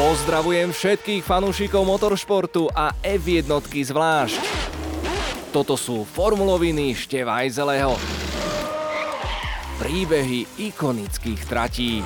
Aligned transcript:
Pozdravujem 0.00 0.72
všetkých 0.72 1.20
fanúšikov 1.20 1.84
motoršportu 1.84 2.72
a 2.72 2.96
F1 3.04 3.44
zvlášť. 3.68 4.40
Toto 5.52 5.76
sú 5.76 6.08
formuloviny 6.08 6.96
Števajzeleho. 6.96 8.00
Príbehy 9.76 10.48
ikonických 10.56 11.40
tratí. 11.44 12.00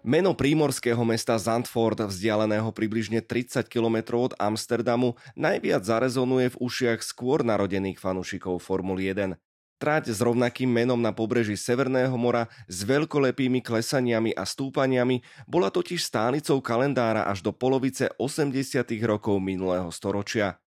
Meno 0.00 0.32
prímorského 0.32 1.04
mesta 1.04 1.36
Zandvoort, 1.36 2.00
vzdialeného 2.00 2.72
približne 2.72 3.20
30 3.20 3.68
km 3.68 4.24
od 4.24 4.32
Amsterdamu, 4.40 5.20
najviac 5.36 5.84
zarezonuje 5.84 6.56
v 6.56 6.60
ušiach 6.64 7.04
skôr 7.04 7.44
narodených 7.44 8.00
fanúšikov 8.00 8.64
Formuly 8.64 9.12
1. 9.12 9.36
Trať 9.80 10.12
s 10.12 10.20
rovnakým 10.20 10.68
menom 10.68 11.00
na 11.00 11.08
pobreží 11.08 11.56
Severného 11.56 12.12
mora 12.20 12.52
s 12.68 12.84
veľkolepými 12.84 13.64
klesaniami 13.64 14.36
a 14.36 14.44
stúpaniami 14.44 15.24
bola 15.48 15.72
totiž 15.72 16.04
stálicou 16.04 16.60
kalendára 16.60 17.24
až 17.24 17.40
do 17.40 17.48
polovice 17.48 18.12
80. 18.20 18.60
rokov 19.08 19.40
minulého 19.40 19.88
storočia. 19.88 20.60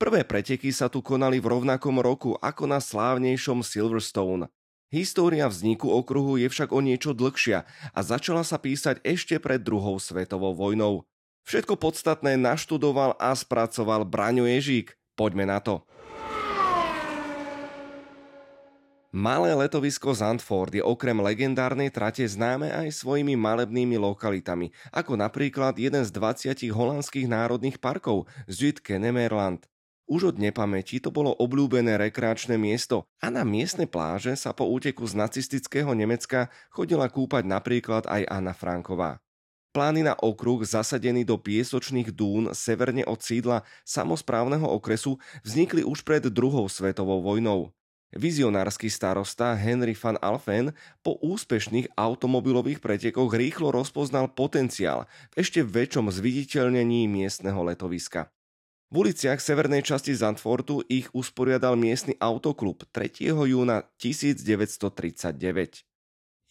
Prvé 0.00 0.24
preteky 0.24 0.72
sa 0.72 0.88
tu 0.88 1.04
konali 1.04 1.44
v 1.44 1.52
rovnakom 1.52 2.00
roku 2.00 2.40
ako 2.40 2.64
na 2.64 2.80
slávnejšom 2.80 3.60
Silverstone. 3.60 4.48
História 4.88 5.44
vzniku 5.44 5.92
okruhu 5.92 6.40
je 6.40 6.48
však 6.48 6.72
o 6.72 6.80
niečo 6.80 7.12
dlhšia 7.12 7.68
a 7.68 8.00
začala 8.00 8.48
sa 8.48 8.56
písať 8.56 9.04
ešte 9.04 9.36
pred 9.44 9.60
druhou 9.60 10.00
svetovou 10.00 10.56
vojnou. 10.56 11.04
Všetko 11.44 11.76
podstatné 11.76 12.40
naštudoval 12.40 13.20
a 13.20 13.28
spracoval 13.36 14.08
Braňo 14.08 14.48
Ježík. 14.48 14.96
Poďme 15.20 15.44
na 15.52 15.60
to. 15.60 15.84
Malé 19.14 19.54
letovisko 19.54 20.10
Zandvoort 20.10 20.74
je 20.74 20.82
okrem 20.82 21.14
legendárnej 21.14 21.86
trate 21.94 22.26
známe 22.26 22.74
aj 22.74 22.98
svojimi 22.98 23.38
malebnými 23.38 23.94
lokalitami, 23.94 24.74
ako 24.90 25.14
napríklad 25.14 25.78
jeden 25.78 26.02
z 26.02 26.10
20 26.10 26.58
holandských 26.74 27.30
národných 27.30 27.78
parkov, 27.78 28.26
Zuid-Kennemerland. 28.50 29.70
Už 30.10 30.34
od 30.34 30.36
nepamäti 30.42 30.98
to 30.98 31.14
bolo 31.14 31.30
obľúbené 31.30 31.94
rekreačné 31.94 32.58
miesto 32.58 33.06
a 33.22 33.30
na 33.30 33.46
miestne 33.46 33.86
pláže 33.86 34.34
sa 34.34 34.50
po 34.50 34.66
úteku 34.66 35.06
z 35.06 35.14
nacistického 35.14 35.94
Nemecka 35.94 36.50
chodila 36.74 37.06
kúpať 37.06 37.46
napríklad 37.46 38.10
aj 38.10 38.26
Anna 38.26 38.50
Franková. 38.50 39.22
Plány 39.70 40.10
na 40.10 40.18
okruh 40.18 40.66
zasadený 40.66 41.22
do 41.22 41.38
piesočných 41.38 42.10
dún 42.10 42.50
severne 42.50 43.06
od 43.06 43.22
sídla 43.22 43.62
samozprávneho 43.86 44.66
okresu 44.66 45.22
vznikli 45.46 45.86
už 45.86 46.02
pred 46.02 46.26
druhou 46.26 46.66
svetovou 46.66 47.22
vojnou. 47.22 47.70
Vizionársky 48.14 48.86
starosta 48.86 49.58
Henry 49.58 49.98
van 49.98 50.14
Alphen 50.22 50.70
po 51.02 51.18
úspešných 51.18 51.98
automobilových 51.98 52.78
pretekoch 52.78 53.34
rýchlo 53.34 53.74
rozpoznal 53.74 54.30
potenciál 54.30 55.10
v 55.34 55.42
ešte 55.42 55.66
väčšom 55.66 56.14
zviditeľnení 56.14 57.10
miestneho 57.10 57.58
letoviska. 57.66 58.30
V 58.94 59.02
uliciach 59.02 59.42
severnej 59.42 59.82
časti 59.82 60.14
Zandfortu 60.14 60.86
ich 60.86 61.10
usporiadal 61.10 61.74
miestny 61.74 62.14
autoklub 62.22 62.86
3. 62.94 63.34
júna 63.34 63.82
1939. 63.98 65.82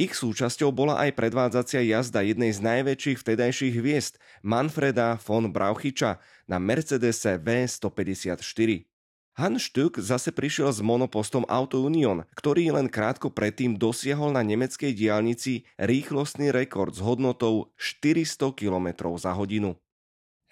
Ich 0.04 0.20
súčasťou 0.20 0.76
bola 0.76 1.00
aj 1.00 1.16
predvádzacia 1.16 1.80
jazda 1.80 2.28
jednej 2.28 2.52
z 2.52 2.60
najväčších 2.60 3.24
vtedajších 3.24 3.80
hviezd 3.80 4.20
Manfreda 4.44 5.16
von 5.24 5.48
Brauchiča 5.48 6.20
na 6.44 6.60
Mercedese 6.60 7.40
V154. 7.40 8.93
Hans 9.34 9.66
Stück 9.66 9.98
zase 9.98 10.30
prišiel 10.30 10.70
s 10.70 10.78
monopostom 10.78 11.42
Auto 11.50 11.82
Union, 11.82 12.22
ktorý 12.38 12.70
len 12.70 12.86
krátko 12.86 13.34
predtým 13.34 13.82
dosiahol 13.82 14.30
na 14.30 14.46
nemeckej 14.46 14.94
diálnici 14.94 15.66
rýchlostný 15.82 16.54
rekord 16.54 16.94
s 16.94 17.02
hodnotou 17.02 17.74
400 17.82 18.54
km 18.54 19.10
za 19.18 19.34
hodinu. 19.34 19.74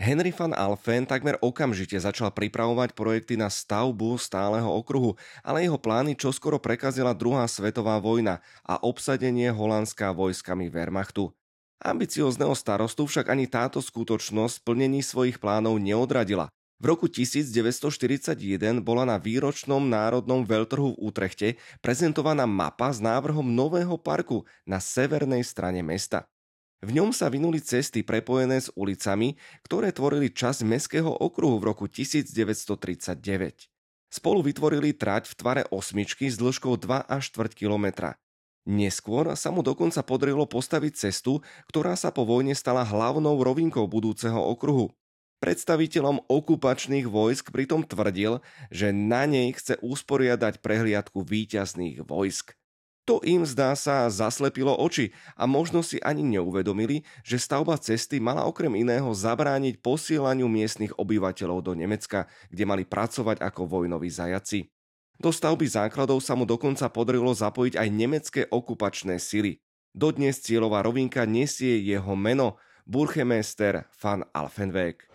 Henry 0.02 0.34
van 0.34 0.58
Alphen 0.58 1.06
takmer 1.06 1.38
okamžite 1.46 1.94
začal 2.02 2.34
pripravovať 2.34 2.98
projekty 2.98 3.38
na 3.38 3.54
stavbu 3.54 4.18
stáleho 4.18 4.74
okruhu, 4.74 5.14
ale 5.46 5.62
jeho 5.62 5.78
plány 5.78 6.18
čoskoro 6.18 6.58
prekazila 6.58 7.14
druhá 7.14 7.46
svetová 7.46 8.02
vojna 8.02 8.42
a 8.66 8.82
obsadenie 8.82 9.54
holandská 9.54 10.10
vojskami 10.10 10.74
Wehrmachtu. 10.74 11.30
Ambiciózneho 11.86 12.58
starostu 12.58 13.06
však 13.06 13.30
ani 13.30 13.46
táto 13.46 13.78
skutočnosť 13.78 14.66
plnení 14.66 15.06
svojich 15.06 15.38
plánov 15.38 15.78
neodradila 15.78 16.50
v 16.82 16.84
roku 16.90 17.06
1941 17.06 18.34
bola 18.82 19.06
na 19.06 19.22
výročnom 19.22 19.86
národnom 19.86 20.42
veľtrhu 20.42 20.98
v 20.98 21.02
Utrechte 21.06 21.62
prezentovaná 21.78 22.50
mapa 22.50 22.90
s 22.90 22.98
návrhom 22.98 23.46
nového 23.46 24.02
parku 24.02 24.50
na 24.66 24.82
severnej 24.82 25.46
strane 25.46 25.86
mesta. 25.86 26.26
V 26.82 26.98
ňom 26.98 27.14
sa 27.14 27.30
vynuli 27.30 27.62
cesty 27.62 28.02
prepojené 28.02 28.58
s 28.58 28.74
ulicami, 28.74 29.38
ktoré 29.62 29.94
tvorili 29.94 30.34
časť 30.34 30.66
mestského 30.66 31.14
okruhu 31.14 31.62
v 31.62 31.70
roku 31.70 31.86
1939. 31.86 33.70
Spolu 34.10 34.42
vytvorili 34.42 34.98
trať 34.98 35.30
v 35.30 35.38
tvare 35.38 35.64
osmičky 35.70 36.34
s 36.34 36.42
dĺžkou 36.42 36.82
2 36.82 37.06
až 37.06 37.24
4 37.30 37.54
kilometra. 37.54 38.18
Neskôr 38.66 39.38
sa 39.38 39.54
mu 39.54 39.62
dokonca 39.62 40.02
podarilo 40.02 40.50
postaviť 40.50 40.94
cestu, 40.98 41.46
ktorá 41.70 41.94
sa 41.94 42.10
po 42.10 42.26
vojne 42.26 42.58
stala 42.58 42.82
hlavnou 42.82 43.38
rovinkou 43.38 43.86
budúceho 43.86 44.42
okruhu. 44.42 44.90
Predstaviteľom 45.42 46.30
okupačných 46.30 47.10
vojsk 47.10 47.50
pritom 47.50 47.82
tvrdil, 47.82 48.46
že 48.70 48.94
na 48.94 49.26
nej 49.26 49.50
chce 49.58 49.82
usporiadať 49.82 50.62
prehliadku 50.62 51.26
výťazných 51.26 52.06
vojsk. 52.06 52.54
To 53.10 53.18
im 53.26 53.42
zdá 53.50 53.74
sa 53.74 54.06
zaslepilo 54.14 54.78
oči 54.78 55.10
a 55.34 55.50
možno 55.50 55.82
si 55.82 55.98
ani 56.06 56.22
neuvedomili, 56.22 57.02
že 57.26 57.42
stavba 57.42 57.82
cesty 57.82 58.22
mala 58.22 58.46
okrem 58.46 58.70
iného 58.78 59.10
zabrániť 59.10 59.82
posielaniu 59.82 60.46
miestnych 60.46 60.94
obyvateľov 61.02 61.66
do 61.66 61.74
Nemecka, 61.74 62.30
kde 62.54 62.64
mali 62.70 62.86
pracovať 62.86 63.42
ako 63.42 63.66
vojnoví 63.66 64.14
zajaci. 64.14 64.70
Do 65.18 65.34
stavby 65.34 65.66
základov 65.66 66.22
sa 66.22 66.38
mu 66.38 66.46
dokonca 66.46 66.86
podarilo 66.94 67.34
zapojiť 67.34 67.82
aj 67.82 67.90
nemecké 67.90 68.42
okupačné 68.46 69.18
sily. 69.18 69.58
Dodnes 69.90 70.38
cieľová 70.38 70.86
rovinka 70.86 71.26
nesie 71.26 71.82
jeho 71.82 72.14
meno 72.14 72.62
Burchemester 72.86 73.90
van 73.98 74.22
Alfenweg. 74.30 75.11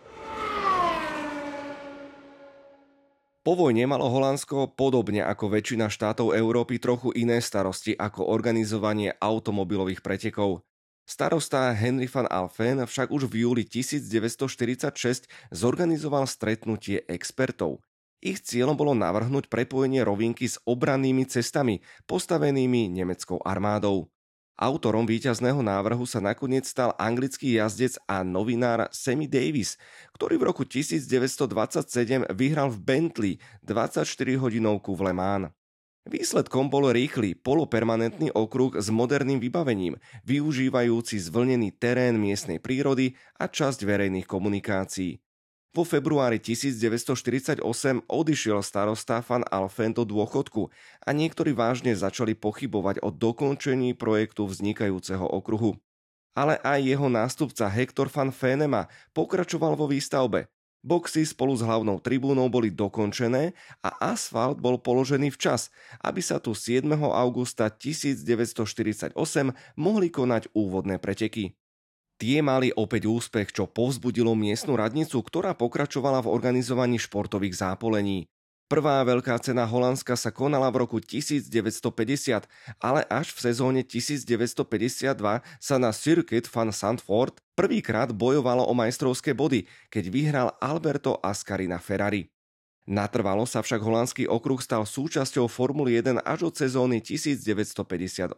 Po 3.47 3.55
vojne 3.55 3.87
malo 3.87 4.11
Holandsko, 4.11 4.75
podobne 4.75 5.23
ako 5.23 5.47
väčšina 5.47 5.87
štátov 5.87 6.35
Európy, 6.35 6.83
trochu 6.83 7.15
iné 7.15 7.39
starosti 7.39 7.95
ako 7.95 8.27
organizovanie 8.27 9.15
automobilových 9.23 10.03
pretekov. 10.03 10.67
Starosta 11.07 11.71
Henry 11.71 12.11
van 12.11 12.27
Alphen 12.27 12.83
však 12.83 13.07
už 13.07 13.31
v 13.31 13.47
júli 13.47 13.63
1946 13.63 15.31
zorganizoval 15.55 16.27
stretnutie 16.27 17.07
expertov. 17.07 17.79
Ich 18.19 18.43
cieľom 18.43 18.75
bolo 18.75 18.91
navrhnúť 18.91 19.47
prepojenie 19.47 20.03
rovinky 20.03 20.51
s 20.51 20.59
obrannými 20.67 21.23
cestami, 21.31 21.79
postavenými 22.03 22.91
nemeckou 22.91 23.39
armádou. 23.47 24.11
Autorom 24.57 25.05
víťazného 25.05 25.61
návrhu 25.61 26.01
sa 26.09 26.17
nakoniec 26.17 26.65
stal 26.65 26.89
anglický 26.97 27.61
jazdec 27.61 28.01
a 28.09 28.25
novinár 28.25 28.89
Sammy 28.89 29.29
Davis, 29.29 29.77
ktorý 30.17 30.41
v 30.41 30.49
roku 30.49 30.65
1927 30.65 32.25
vyhral 32.33 32.73
v 32.73 32.77
Bentley 32.81 33.33
24-hodinovku 33.61 34.97
v 34.97 35.01
Le 35.05 35.13
Mans. 35.13 35.53
Výsledkom 36.09 36.73
bol 36.73 36.89
rýchly, 36.89 37.37
polopermanentný 37.37 38.33
okruh 38.33 38.81
s 38.81 38.89
moderným 38.89 39.37
vybavením, 39.37 39.93
využívajúci 40.25 41.21
zvlnený 41.21 41.77
terén 41.77 42.17
miestnej 42.17 42.57
prírody 42.57 43.13
a 43.37 43.45
časť 43.45 43.85
verejných 43.85 44.25
komunikácií. 44.25 45.21
Vo 45.77 45.85
februári 45.85 46.41
1948 46.41 47.61
odišiel 48.09 48.65
starosta 48.65 49.21
Van 49.21 49.45
Alfen 49.45 49.93
do 49.93 50.09
dôchodku 50.09 50.73
a 51.05 51.13
niektorí 51.13 51.53
vážne 51.53 51.93
začali 51.93 52.33
pochybovať 52.33 53.05
o 53.05 53.13
dokončení 53.13 53.93
projektu 53.93 54.49
vznikajúceho 54.49 55.21
okruhu. 55.21 55.77
Ale 56.33 56.57
aj 56.65 56.81
jeho 56.81 57.13
nástupca 57.13 57.69
Hector 57.69 58.09
van 58.09 58.33
Fenema 58.33 58.89
pokračoval 59.13 59.77
vo 59.77 59.85
výstavbe. 59.85 60.49
Boxy 60.81 61.29
spolu 61.29 61.53
s 61.53 61.61
hlavnou 61.61 62.01
tribúnou 62.01 62.49
boli 62.49 62.73
dokončené 62.73 63.53
a 63.85 63.89
asfalt 64.17 64.57
bol 64.57 64.81
položený 64.81 65.29
včas, 65.29 65.69
aby 66.01 66.25
sa 66.25 66.41
tu 66.41 66.57
7. 66.57 66.89
augusta 66.97 67.69
1948 67.69 69.13
mohli 69.77 70.09
konať 70.09 70.49
úvodné 70.57 70.97
preteky. 70.97 71.53
Tie 72.17 72.41
mali 72.41 72.73
opäť 72.73 73.05
úspech, 73.05 73.53
čo 73.53 73.69
povzbudilo 73.69 74.33
miestnu 74.33 74.73
radnicu, 74.73 75.21
ktorá 75.21 75.53
pokračovala 75.53 76.25
v 76.25 76.33
organizovaní 76.33 76.97
športových 76.97 77.61
zápolení. 77.61 78.25
Prvá 78.67 78.99
veľká 79.05 79.37
cena 79.39 79.63
Holandska 79.63 80.17
sa 80.19 80.33
konala 80.33 80.67
v 80.73 80.83
roku 80.83 80.97
1950, 80.99 82.49
ale 82.83 83.01
až 83.07 83.31
v 83.31 83.39
sezóne 83.39 83.79
1952 83.85 85.13
sa 85.61 85.75
na 85.77 85.93
Circuit 85.93 86.43
van 86.51 86.73
Sandford 86.73 87.39
prvýkrát 87.55 88.11
bojovalo 88.11 88.65
o 88.65 88.73
majstrovské 88.75 89.31
body, 89.31 89.69
keď 89.87 90.03
vyhral 90.11 90.47
Alberto 90.59 91.15
Ascari 91.23 91.69
na 91.69 91.79
Ferrari. 91.79 92.27
Natrvalo 92.89 93.47
sa 93.47 93.61
však 93.63 93.79
holandský 93.79 94.25
okruh 94.25 94.59
stal 94.59 94.89
súčasťou 94.89 95.45
Formuly 95.47 96.01
1 96.03 96.25
až 96.25 96.49
od 96.49 96.55
sezóny 96.57 96.99
1958. 96.99 98.35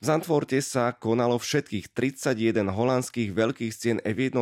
V 0.00 0.08
Zandvorte 0.08 0.56
sa 0.64 0.96
konalo 0.96 1.36
všetkých 1.36 1.92
31 1.92 2.72
holandských 2.72 3.36
veľkých 3.36 3.72
cien 3.76 4.00
F1 4.00 4.32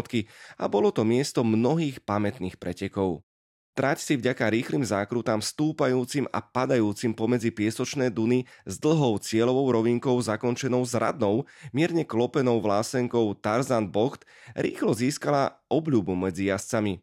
a 0.55 0.64
bolo 0.70 0.94
to 0.94 1.02
miesto 1.02 1.43
mnohých 1.43 1.99
pamätných 2.06 2.62
pretekov. 2.62 3.26
Trať 3.75 3.99
si 3.99 4.14
vďaka 4.14 4.55
rýchlym 4.55 4.87
zákrutám 4.87 5.43
stúpajúcim 5.43 6.31
a 6.31 6.43
padajúcim 6.43 7.10
pomedzi 7.10 7.50
piesočné 7.50 8.10
duny 8.10 8.46
s 8.66 8.78
dlhou 8.78 9.19
cieľovou 9.19 9.70
rovinkou 9.70 10.14
zakončenou 10.19 10.87
zradnou, 10.87 11.46
mierne 11.75 12.06
klopenou 12.06 12.62
vlásenkou 12.62 13.34
Tarzan 13.38 13.90
Bocht 13.90 14.26
rýchlo 14.54 14.94
získala 14.94 15.58
obľubu 15.70 16.14
medzi 16.14 16.50
jazdcami. 16.50 17.02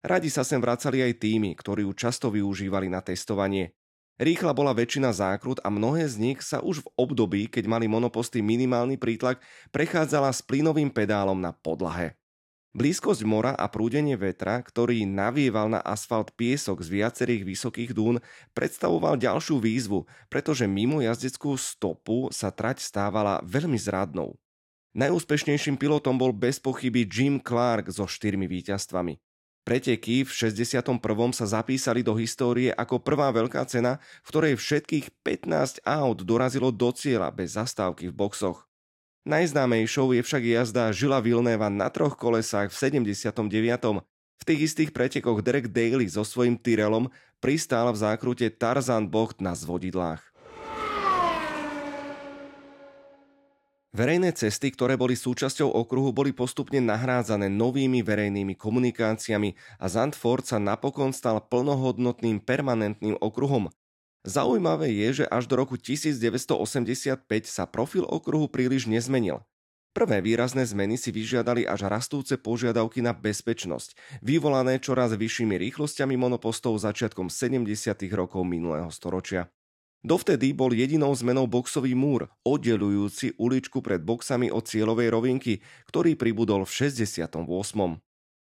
Radi 0.00 0.32
sa 0.32 0.40
sem 0.40 0.60
vracali 0.60 1.04
aj 1.04 1.20
týmy, 1.20 1.52
ktorí 1.52 1.84
ju 1.84 1.92
často 1.92 2.32
využívali 2.32 2.88
na 2.88 3.04
testovanie. 3.04 3.76
Rýchla 4.20 4.52
bola 4.52 4.76
väčšina 4.76 5.16
zákrut 5.16 5.64
a 5.64 5.72
mnohé 5.72 6.04
z 6.04 6.20
nich 6.20 6.44
sa 6.44 6.60
už 6.60 6.84
v 6.84 6.92
období, 7.00 7.48
keď 7.48 7.64
mali 7.64 7.88
monoposty 7.88 8.44
minimálny 8.44 9.00
prítlak, 9.00 9.40
prechádzala 9.72 10.28
s 10.28 10.44
plynovým 10.44 10.92
pedálom 10.92 11.40
na 11.40 11.56
podlahe. 11.56 12.20
Blízkosť 12.76 13.24
mora 13.24 13.56
a 13.56 13.64
prúdenie 13.72 14.20
vetra, 14.20 14.60
ktorý 14.60 15.08
navieval 15.08 15.72
na 15.72 15.80
asfalt 15.80 16.36
piesok 16.36 16.84
z 16.84 17.00
viacerých 17.00 17.48
vysokých 17.48 17.96
dún, 17.96 18.20
predstavoval 18.52 19.16
ďalšiu 19.16 19.56
výzvu, 19.56 20.04
pretože 20.28 20.68
mimo 20.68 21.00
jazdeckú 21.00 21.56
stopu 21.56 22.28
sa 22.28 22.52
trať 22.52 22.84
stávala 22.84 23.40
veľmi 23.40 23.80
zradnou. 23.80 24.36
Najúspešnejším 24.92 25.80
pilotom 25.80 26.20
bol 26.20 26.36
bez 26.36 26.60
pochyby 26.60 27.08
Jim 27.08 27.40
Clark 27.40 27.88
so 27.88 28.04
štyrmi 28.04 28.44
víťazstvami. 28.44 29.16
Preteky 29.60 30.24
v 30.24 30.30
61. 30.32 30.98
sa 31.36 31.46
zapísali 31.46 32.00
do 32.00 32.16
histórie 32.16 32.72
ako 32.72 32.98
prvá 32.98 33.28
veľká 33.28 33.60
cena, 33.68 34.00
v 34.24 34.28
ktorej 34.32 34.54
všetkých 34.56 35.20
15 35.22 35.84
aut 35.84 36.18
dorazilo 36.24 36.72
do 36.72 36.88
cieľa 36.90 37.28
bez 37.28 37.54
zastávky 37.54 38.08
v 38.08 38.16
boxoch. 38.16 38.64
Najznámejšou 39.28 40.16
je 40.16 40.24
však 40.24 40.42
jazda 40.42 40.96
Žila 40.96 41.20
Vilneva 41.20 41.68
na 41.68 41.92
troch 41.92 42.16
kolesách 42.16 42.72
v 42.72 43.04
79. 43.04 44.00
V 44.40 44.42
tých 44.48 44.60
istých 44.72 44.90
pretekoch 44.96 45.44
Derek 45.44 45.68
Daly 45.68 46.08
so 46.08 46.24
svojím 46.24 46.56
Tyrelom 46.56 47.12
pristál 47.44 47.92
v 47.92 48.00
zákrute 48.00 48.48
Tarzan 48.48 49.12
Bocht 49.12 49.44
na 49.44 49.52
zvodidlách. 49.52 50.24
Verejné 53.90 54.30
cesty, 54.30 54.70
ktoré 54.70 54.94
boli 54.94 55.18
súčasťou 55.18 55.66
okruhu, 55.66 56.14
boli 56.14 56.30
postupne 56.30 56.78
nahrádzané 56.78 57.50
novými 57.50 58.06
verejnými 58.06 58.54
komunikáciami 58.54 59.58
a 59.82 59.90
Zandford 59.90 60.46
sa 60.46 60.62
napokon 60.62 61.10
stal 61.10 61.42
plnohodnotným 61.42 62.38
permanentným 62.38 63.18
okruhom. 63.18 63.66
Zaujímavé 64.22 64.94
je, 64.94 65.22
že 65.22 65.24
až 65.26 65.50
do 65.50 65.58
roku 65.58 65.74
1985 65.74 67.26
sa 67.50 67.66
profil 67.66 68.06
okruhu 68.06 68.46
príliš 68.46 68.86
nezmenil. 68.86 69.42
Prvé 69.90 70.22
výrazné 70.22 70.62
zmeny 70.62 70.94
si 70.94 71.10
vyžiadali 71.10 71.66
až 71.66 71.90
rastúce 71.90 72.38
požiadavky 72.38 73.02
na 73.02 73.10
bezpečnosť, 73.10 74.22
vyvolané 74.22 74.78
čoraz 74.78 75.18
vyššími 75.18 75.58
rýchlosťami 75.58 76.14
monopostov 76.14 76.78
začiatkom 76.78 77.26
70. 77.26 77.66
rokov 78.14 78.46
minulého 78.46 78.86
storočia. 78.94 79.50
Dovtedy 80.00 80.56
bol 80.56 80.72
jedinou 80.72 81.12
zmenou 81.12 81.44
boxový 81.44 81.92
múr, 81.92 82.32
oddelujúci 82.40 83.36
uličku 83.36 83.84
pred 83.84 84.00
boxami 84.00 84.48
od 84.48 84.64
cieľovej 84.64 85.12
rovinky, 85.12 85.60
ktorý 85.92 86.16
pribudol 86.16 86.64
v 86.64 86.88
68. 86.88 87.36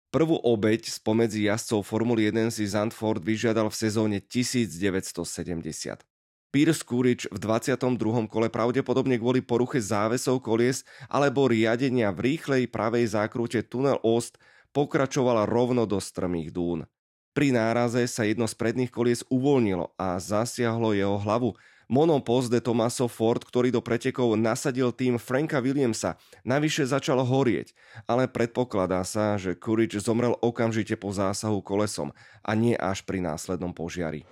Prvú 0.08 0.36
obeď 0.44 0.92
spomedzi 0.92 1.48
jazdcov 1.48 1.88
Formuly 1.88 2.36
1 2.36 2.52
si 2.52 2.68
Zandford 2.68 3.24
vyžiadal 3.24 3.72
v 3.72 3.80
sezóne 3.80 4.18
1970. 4.20 6.04
Pierce 6.52 6.84
Courage 6.84 7.32
v 7.32 7.38
22. 7.40 8.28
kole 8.28 8.48
pravdepodobne 8.52 9.16
kvôli 9.16 9.40
poruche 9.40 9.80
závesov 9.84 10.44
kolies 10.44 10.84
alebo 11.08 11.48
riadenia 11.48 12.12
v 12.12 12.36
rýchlej 12.36 12.72
pravej 12.72 13.08
zákrute 13.08 13.64
Tunnel 13.68 14.00
Ost 14.04 14.36
pokračovala 14.76 15.48
rovno 15.48 15.88
do 15.88 16.00
strmých 16.00 16.52
dún. 16.52 16.88
Pri 17.38 17.54
náraze 17.54 18.02
sa 18.10 18.26
jedno 18.26 18.50
z 18.50 18.58
predných 18.58 18.90
kolies 18.90 19.22
uvoľnilo 19.30 19.94
a 19.94 20.18
zasiahlo 20.18 20.98
jeho 20.98 21.22
hlavu, 21.22 21.54
Monopost 21.86 22.50
de 22.50 22.58
Tomaso 22.58 23.06
Ford, 23.06 23.38
ktorý 23.38 23.70
do 23.70 23.78
pretekov 23.78 24.34
nasadil 24.34 24.90
tým 24.90 25.22
Franka 25.22 25.62
Williamsa, 25.62 26.18
navyše 26.42 26.90
začal 26.90 27.22
horieť, 27.22 27.78
ale 28.10 28.26
predpokladá 28.26 29.06
sa, 29.06 29.38
že 29.38 29.54
Courage 29.54 30.02
zomrel 30.02 30.34
okamžite 30.42 30.98
po 30.98 31.14
zásahu 31.14 31.62
kolesom 31.62 32.10
a 32.42 32.58
nie 32.58 32.74
až 32.74 33.06
pri 33.06 33.22
následnom 33.22 33.70
požiari. 33.70 34.26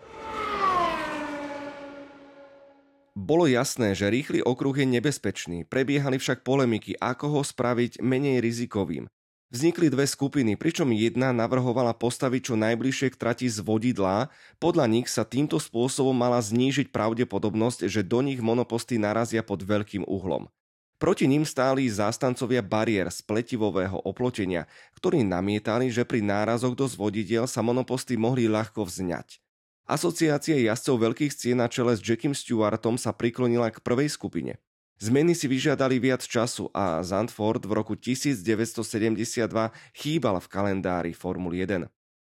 Bolo 3.14 3.46
jasné, 3.46 3.94
že 3.94 4.10
rýchly 4.10 4.42
okruh 4.42 4.82
je 4.82 4.88
nebezpečný, 4.90 5.70
prebiehali 5.70 6.18
však 6.18 6.42
polemiky, 6.42 6.98
ako 6.98 7.38
ho 7.38 7.42
spraviť 7.46 8.02
menej 8.02 8.42
rizikovým. 8.42 9.06
Vznikli 9.56 9.88
dve 9.88 10.04
skupiny, 10.04 10.60
pričom 10.60 10.92
jedna 10.92 11.32
navrhovala 11.32 11.96
postaviť 11.96 12.52
čo 12.52 12.56
najbližšie 12.60 13.08
k 13.08 13.16
trati 13.16 13.48
z 13.48 13.64
vodidla, 13.64 14.28
podľa 14.60 14.84
nich 14.92 15.08
sa 15.08 15.24
týmto 15.24 15.64
spôsobom 15.64 16.12
mala 16.12 16.44
znížiť 16.44 16.92
pravdepodobnosť, 16.92 17.88
že 17.88 18.04
do 18.04 18.20
nich 18.20 18.44
monoposty 18.44 19.00
narazia 19.00 19.48
pod 19.48 19.64
veľkým 19.64 20.04
uhlom. 20.12 20.52
Proti 21.00 21.24
ním 21.32 21.48
stáli 21.48 21.88
zástancovia 21.88 22.60
bariér 22.60 23.08
z 23.08 23.24
pletivového 23.24 23.96
oplotenia, 24.04 24.68
ktorí 25.00 25.24
namietali, 25.24 25.88
že 25.88 26.04
pri 26.04 26.20
nárazoch 26.20 26.76
do 26.76 26.84
zvodidiel 26.92 27.48
sa 27.48 27.64
monoposty 27.64 28.20
mohli 28.20 28.52
ľahko 28.52 28.84
vzňať. 28.84 29.40
Asociácia 29.88 30.60
jazdcov 30.60 31.00
veľkých 31.00 31.32
cien 31.32 31.64
na 31.64 31.72
čele 31.72 31.96
s 31.96 32.04
Jackiem 32.04 32.36
Stewartom 32.36 33.00
sa 33.00 33.16
priklonila 33.16 33.72
k 33.72 33.80
prvej 33.80 34.12
skupine. 34.12 34.60
Zmeny 34.96 35.36
si 35.36 35.52
vyžiadali 35.52 36.00
viac 36.00 36.24
času 36.24 36.72
a 36.72 37.04
Zandford 37.04 37.68
v 37.68 37.72
roku 37.76 38.00
1972 38.00 39.44
chýbal 39.92 40.40
v 40.40 40.48
kalendári 40.48 41.12
Formuly 41.12 41.68
1. 41.68 41.92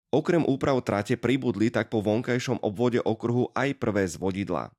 Okrem 0.10 0.42
úprav 0.42 0.82
trate 0.82 1.14
pribudli 1.22 1.70
tak 1.70 1.94
po 1.94 2.02
vonkajšom 2.02 2.58
obvode 2.66 2.98
okruhu 2.98 3.54
aj 3.54 3.78
prvé 3.78 4.10
zvodidlá. 4.10 4.74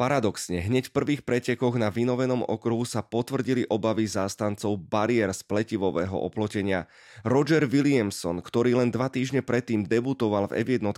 Paradoxne, 0.00 0.64
hneď 0.64 0.88
v 0.88 0.96
prvých 0.96 1.22
pretekoch 1.28 1.76
na 1.76 1.92
vynovenom 1.92 2.40
okruhu 2.48 2.88
sa 2.88 3.04
potvrdili 3.04 3.68
obavy 3.68 4.08
zástancov 4.08 4.80
bariér 4.88 5.28
z 5.36 5.44
pletivového 5.44 6.16
oplotenia. 6.16 6.88
Roger 7.20 7.68
Williamson, 7.68 8.40
ktorý 8.40 8.80
len 8.80 8.88
dva 8.88 9.12
týždne 9.12 9.44
predtým 9.44 9.84
debutoval 9.84 10.48
v 10.48 10.64
F1, 10.64 10.88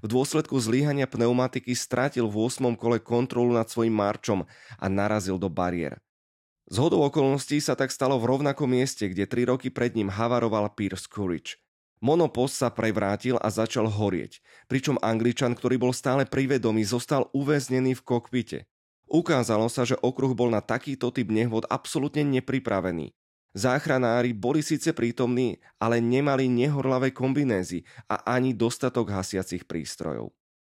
v 0.00 0.06
dôsledku 0.08 0.56
zlíhania 0.56 1.04
pneumatiky 1.04 1.76
stratil 1.76 2.24
v 2.24 2.48
8. 2.48 2.72
kole 2.80 3.04
kontrolu 3.04 3.52
nad 3.52 3.68
svojim 3.68 3.92
marčom 3.92 4.48
a 4.80 4.86
narazil 4.88 5.36
do 5.36 5.52
bariér. 5.52 6.00
Z 6.72 6.80
hodou 6.80 7.04
okolností 7.04 7.60
sa 7.60 7.76
tak 7.76 7.92
stalo 7.92 8.16
v 8.16 8.32
rovnakom 8.32 8.72
mieste, 8.72 9.12
kde 9.12 9.28
tri 9.28 9.44
roky 9.44 9.68
pred 9.68 9.92
ním 9.92 10.08
havaroval 10.08 10.72
Pierce 10.72 11.04
Courage. 11.04 11.60
Monopost 11.98 12.54
sa 12.54 12.70
prevrátil 12.70 13.34
a 13.42 13.50
začal 13.50 13.90
horieť, 13.90 14.38
pričom 14.70 15.02
Angličan, 15.02 15.58
ktorý 15.58 15.82
bol 15.82 15.90
stále 15.90 16.22
privedomý, 16.22 16.86
zostal 16.86 17.26
uväznený 17.34 17.98
v 17.98 18.04
kokpite. 18.06 18.58
Ukázalo 19.10 19.66
sa, 19.66 19.82
že 19.82 19.98
okruh 19.98 20.30
bol 20.36 20.52
na 20.52 20.62
takýto 20.62 21.10
typ 21.10 21.32
nehôd 21.32 21.66
absolútne 21.66 22.22
nepripravený. 22.22 23.10
Záchranári 23.56 24.36
boli 24.36 24.62
síce 24.62 24.94
prítomní, 24.94 25.58
ale 25.80 25.98
nemali 25.98 26.46
nehorlavé 26.46 27.10
kombinézy 27.10 27.82
a 28.06 28.22
ani 28.36 28.54
dostatok 28.54 29.10
hasiacich 29.10 29.64
prístrojov. 29.64 30.30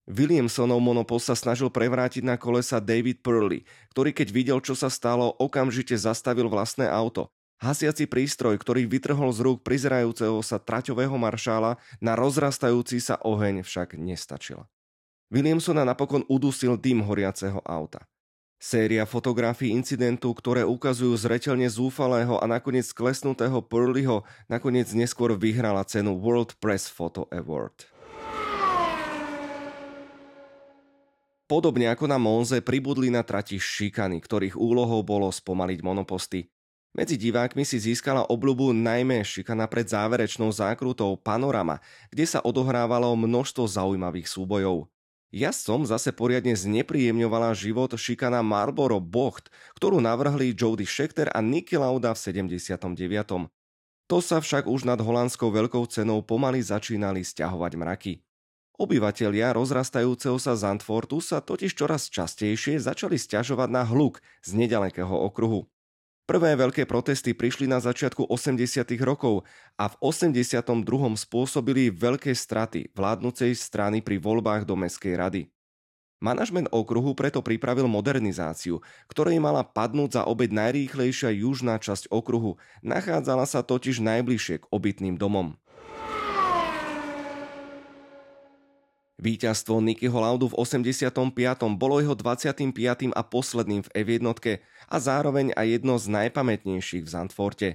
Williamsonov 0.09 0.79
monopost 0.79 1.29
sa 1.29 1.37
snažil 1.37 1.69
prevrátiť 1.73 2.23
na 2.25 2.39
kolesa 2.39 2.79
David 2.79 3.25
Purley, 3.25 3.67
ktorý 3.93 4.15
keď 4.15 4.29
videl, 4.31 4.59
čo 4.63 4.79
sa 4.79 4.89
stalo, 4.89 5.35
okamžite 5.37 5.97
zastavil 5.99 6.47
vlastné 6.47 6.87
auto 6.87 7.33
Hasiaci 7.59 8.07
prístroj, 8.07 8.55
ktorý 8.55 8.87
vytrhol 8.87 9.35
z 9.35 9.43
rúk 9.43 9.67
prizerajúceho 9.67 10.39
sa 10.47 10.63
traťového 10.63 11.19
maršála, 11.19 11.75
na 11.99 12.15
rozrastajúci 12.15 13.03
sa 13.03 13.19
oheň 13.19 13.67
však 13.67 13.99
nestačil. 13.99 14.63
Williamsona 15.35 15.83
napokon 15.83 16.23
udusil 16.31 16.79
dym 16.79 17.03
horiaceho 17.03 17.59
auta. 17.67 18.07
Séria 18.63 19.07
fotografií 19.07 19.75
incidentu, 19.75 20.31
ktoré 20.35 20.63
ukazujú 20.63 21.15
zreteľne 21.19 21.67
zúfalého 21.67 22.39
a 22.39 22.47
nakoniec 22.47 22.87
sklesnutého 22.87 23.59
Purleyho, 23.63 24.23
nakoniec 24.47 24.91
neskôr 24.95 25.35
vyhrala 25.35 25.83
cenu 25.83 26.15
World 26.15 26.59
Press 26.63 26.87
Photo 26.87 27.27
Award. 27.35 27.91
Podobne 31.51 31.91
ako 31.91 32.07
na 32.07 32.23
Monze 32.23 32.63
pribudli 32.63 33.11
na 33.11 33.27
trati 33.27 33.59
šikany, 33.59 34.23
ktorých 34.23 34.55
úlohou 34.55 35.03
bolo 35.03 35.27
spomaliť 35.31 35.79
monoposty. 35.83 36.47
Medzi 36.97 37.21
divákmi 37.21 37.69
si 37.69 37.77
získala 37.77 38.25
obľubu 38.27 38.73
najmä 38.73 39.21
šikana 39.21 39.69
pred 39.69 39.89
záverečnou 39.89 40.49
zákrutou 40.49 41.21
Panorama, 41.21 41.85
kde 42.09 42.25
sa 42.25 42.41
odohrávalo 42.41 43.13
množstvo 43.13 43.69
zaujímavých 43.69 44.29
súbojov. 44.29 44.89
Jazdcom 45.29 45.85
zase 45.85 46.09
poriadne 46.17 46.57
znepríjemňovala 46.57 47.53
život 47.53 47.93
šikana 47.93 48.41
Marlboro 48.41 48.97
Bocht, 48.97 49.53
ktorú 49.77 50.01
navrhli 50.01 50.57
Jody 50.57 50.89
Schechter 50.89 51.29
a 51.29 51.45
Nicky 51.45 51.77
Lauda 51.77 52.17
v 52.17 52.49
79. 52.49 53.53
To 54.09 54.25
sa 54.25 54.41
však 54.41 54.65
už 54.65 54.89
nad 54.89 54.97
holandskou 54.97 55.53
veľkou 55.53 55.85
cenou 55.93 56.25
pomaly 56.25 56.65
začínali 56.65 57.21
stiahovať 57.21 57.73
mraky. 57.77 58.13
Obyvatelia 58.81 59.53
rozrastajúceho 59.53 60.41
sa 60.41 60.57
Zandfortu 60.57 61.21
sa 61.21 61.45
totiž 61.45 61.77
čoraz 61.77 62.09
častejšie 62.09 62.81
začali 62.81 63.21
stiažovať 63.21 63.69
na 63.69 63.85
hluk 63.85 64.25
z 64.41 64.57
nedalekého 64.57 65.13
okruhu. 65.13 65.69
Prvé 66.29 66.61
veľké 66.61 66.85
protesty 66.85 67.33
prišli 67.33 67.65
na 67.65 67.81
začiatku 67.81 68.29
80. 68.29 68.85
rokov 69.01 69.49
a 69.81 69.89
v 69.89 69.97
82. 69.97 70.61
spôsobili 71.17 71.89
veľké 71.89 72.37
straty 72.37 72.93
vládnucej 72.93 73.57
strany 73.57 74.05
pri 74.05 74.21
voľbách 74.21 74.69
do 74.69 74.77
Mestskej 74.77 75.17
rady. 75.17 75.49
Manažment 76.21 76.69
okruhu 76.69 77.17
preto 77.17 77.41
pripravil 77.41 77.89
modernizáciu, 77.89 78.85
ktorej 79.09 79.41
mala 79.41 79.65
padnúť 79.65 80.21
za 80.21 80.23
obed 80.29 80.53
najrýchlejšia 80.53 81.33
južná 81.33 81.81
časť 81.81 82.13
okruhu, 82.13 82.61
nachádzala 82.85 83.49
sa 83.49 83.65
totiž 83.65 84.05
najbližšie 84.05 84.61
k 84.61 84.69
obytným 84.69 85.17
domom. 85.17 85.57
Výťazstvo 89.19 89.83
Nikyho 89.83 90.15
Laudu 90.15 90.47
v 90.47 90.63
85. 90.63 91.11
bolo 91.75 91.99
jeho 91.99 92.15
25. 92.15 92.71
a 93.11 93.23
posledným 93.27 93.83
v 93.83 93.91
F1 93.91 94.23
a 94.87 94.97
zároveň 95.03 95.51
aj 95.59 95.67
jedno 95.67 95.99
z 95.99 96.07
najpamätnejších 96.07 97.03
v 97.03 97.11
Zandforte. 97.11 97.69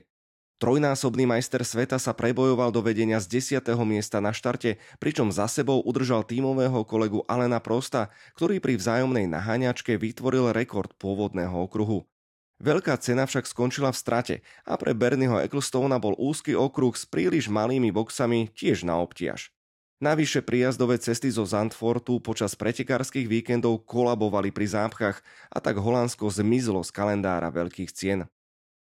Trojnásobný 0.64 1.28
majster 1.28 1.68
sveta 1.68 2.00
sa 2.00 2.16
prebojoval 2.16 2.72
do 2.72 2.80
vedenia 2.80 3.20
z 3.20 3.60
10. 3.60 3.76
miesta 3.84 4.24
na 4.24 4.32
štarte, 4.32 4.80
pričom 5.04 5.36
za 5.36 5.52
sebou 5.52 5.84
udržal 5.84 6.24
tímového 6.24 6.88
kolegu 6.88 7.28
Alena 7.28 7.60
Prosta, 7.60 8.08
ktorý 8.40 8.64
pri 8.64 8.80
vzájomnej 8.80 9.28
naháňačke 9.28 10.00
vytvoril 10.00 10.56
rekord 10.56 10.96
pôvodného 10.96 11.68
okruhu. 11.68 12.08
Veľká 12.64 12.96
cena 13.04 13.28
však 13.28 13.44
skončila 13.44 13.92
v 13.92 14.00
strate 14.00 14.36
a 14.64 14.80
pre 14.80 14.96
Bernieho 14.96 15.44
Ecclestona 15.44 16.00
bol 16.00 16.16
úzky 16.16 16.56
okruh 16.56 16.96
s 16.96 17.04
príliš 17.04 17.52
malými 17.52 17.92
boxami 17.92 18.48
tiež 18.56 18.88
na 18.88 18.96
obtiaž. 19.04 19.53
Navyše 20.04 20.44
prijazdové 20.44 21.00
cesty 21.00 21.32
zo 21.32 21.48
Zandfortu 21.48 22.20
počas 22.20 22.60
pretekárskych 22.60 23.24
víkendov 23.24 23.88
kolabovali 23.88 24.52
pri 24.52 24.68
zápchách 24.68 25.24
a 25.48 25.58
tak 25.64 25.80
Holandsko 25.80 26.28
zmizlo 26.28 26.84
z 26.84 26.92
kalendára 26.92 27.48
veľkých 27.48 27.88
cien. 27.96 28.28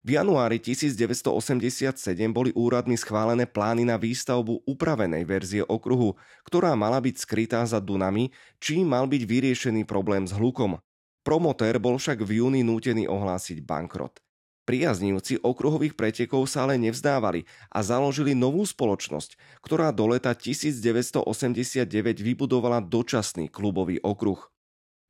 V 0.03 0.19
januári 0.19 0.59
1987 0.59 1.95
boli 2.35 2.51
úradmi 2.59 2.99
schválené 2.99 3.47
plány 3.47 3.87
na 3.87 4.03
výstavbu 4.03 4.67
upravenej 4.67 5.23
verzie 5.23 5.63
okruhu, 5.63 6.19
ktorá 6.43 6.75
mala 6.75 6.99
byť 6.99 7.23
skrytá 7.23 7.63
za 7.63 7.79
Dunami, 7.79 8.35
čím 8.59 8.91
mal 8.91 9.07
byť 9.07 9.23
vyriešený 9.31 9.87
problém 9.87 10.27
s 10.27 10.35
hlukom. 10.35 10.83
Promotér 11.23 11.79
bol 11.79 12.03
však 12.03 12.19
v 12.27 12.43
júni 12.43 12.67
nútený 12.67 13.07
ohlásiť 13.07 13.63
bankrot. 13.63 14.26
Priaznivci 14.67 15.39
okruhových 15.47 15.95
pretekov 15.95 16.51
sa 16.51 16.67
ale 16.67 16.75
nevzdávali 16.75 17.47
a 17.71 17.87
založili 17.87 18.35
novú 18.35 18.67
spoločnosť, 18.67 19.63
ktorá 19.63 19.95
do 19.95 20.11
leta 20.11 20.35
1989 20.35 21.87
vybudovala 22.19 22.83
dočasný 22.83 23.47
klubový 23.47 24.03
okruh. 24.03 24.43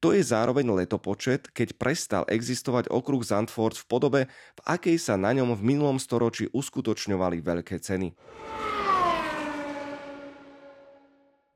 To 0.05 0.13
je 0.13 0.21
zároveň 0.21 0.85
letopočet, 0.85 1.49
keď 1.57 1.73
prestal 1.81 2.23
existovať 2.29 2.93
okruh 2.93 3.25
Zandvoort 3.25 3.81
v 3.81 3.87
podobe, 3.89 4.21
v 4.29 4.61
akej 4.69 5.01
sa 5.01 5.17
na 5.17 5.33
ňom 5.33 5.57
v 5.57 5.65
minulom 5.65 5.97
storočí 5.97 6.53
uskutočňovali 6.53 7.41
veľké 7.41 7.81
ceny. 7.81 8.13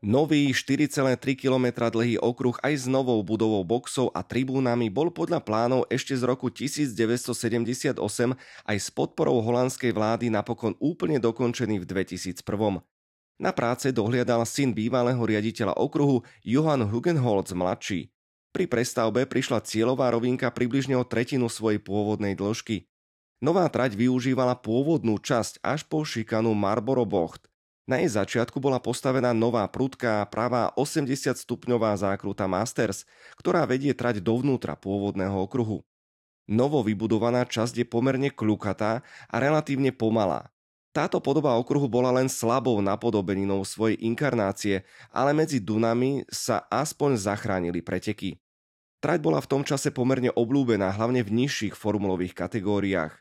Nový 0.01 0.57
4,3 0.57 1.37
km 1.37 1.93
dlhý 1.93 2.17
okruh 2.17 2.57
aj 2.65 2.73
s 2.73 2.85
novou 2.89 3.21
budovou 3.21 3.61
boxov 3.69 4.09
a 4.17 4.25
tribúnami 4.25 4.89
bol 4.89 5.13
podľa 5.13 5.45
plánov 5.45 5.85
ešte 5.93 6.17
z 6.17 6.25
roku 6.25 6.49
1978 6.49 8.01
aj 8.65 8.77
s 8.81 8.89
podporou 8.97 9.45
holandskej 9.45 9.93
vlády 9.93 10.33
napokon 10.33 10.73
úplne 10.81 11.21
dokončený 11.21 11.85
v 11.85 12.09
2001. 12.09 12.41
Na 13.45 13.53
práce 13.53 13.93
dohliadal 13.93 14.49
syn 14.49 14.73
bývalého 14.73 15.21
riaditeľa 15.21 15.77
okruhu 15.77 16.25
Johan 16.49 16.81
Hugenholz 16.89 17.53
mladší. 17.53 18.09
Pri 18.57 18.65
prestavbe 18.73 19.29
prišla 19.29 19.61
cieľová 19.61 20.17
rovinka 20.17 20.49
približne 20.49 20.97
o 20.97 21.05
tretinu 21.05 21.53
svojej 21.53 21.77
pôvodnej 21.77 22.33
dĺžky. 22.41 22.89
Nová 23.45 23.69
trať 23.69 24.01
využívala 24.01 24.57
pôvodnú 24.65 25.21
časť 25.21 25.61
až 25.61 25.85
po 25.85 26.09
šikanu 26.09 26.57
Marlboro 26.57 27.05
Bocht. 27.05 27.50
Na 27.91 27.99
jej 27.99 28.07
začiatku 28.07 28.63
bola 28.63 28.79
postavená 28.79 29.35
nová 29.35 29.67
prudká 29.67 30.23
pravá 30.31 30.71
80-stupňová 30.79 31.99
zákruta 31.99 32.47
Masters, 32.47 33.03
ktorá 33.35 33.67
vedie 33.67 33.91
trať 33.99 34.23
dovnútra 34.23 34.79
pôvodného 34.79 35.35
okruhu. 35.35 35.83
Novo 36.47 36.87
vybudovaná 36.87 37.43
časť 37.43 37.83
je 37.83 37.87
pomerne 37.91 38.31
kľukatá 38.31 39.03
a 39.27 39.37
relatívne 39.43 39.91
pomalá. 39.91 40.55
Táto 40.95 41.19
podoba 41.19 41.59
okruhu 41.59 41.91
bola 41.91 42.15
len 42.15 42.31
slabou 42.31 42.79
napodobeninou 42.79 43.67
svojej 43.67 43.99
inkarnácie, 44.07 44.87
ale 45.11 45.35
medzi 45.35 45.59
Dunami 45.59 46.23
sa 46.31 46.71
aspoň 46.71 47.19
zachránili 47.19 47.83
preteky. 47.83 48.39
Trať 49.03 49.19
bola 49.19 49.43
v 49.43 49.51
tom 49.51 49.63
čase 49.67 49.91
pomerne 49.91 50.31
oblúbená 50.31 50.95
hlavne 50.95 51.27
v 51.27 51.43
nižších 51.43 51.75
formulových 51.75 52.39
kategóriách. 52.39 53.19